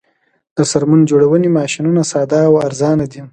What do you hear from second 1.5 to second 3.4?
ماشینونه ساده او ارزانه دي